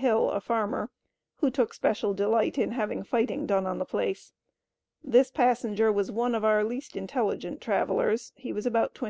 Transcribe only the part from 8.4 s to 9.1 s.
was about 22.